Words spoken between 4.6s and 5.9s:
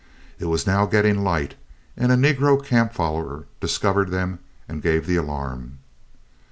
and gave the alarm.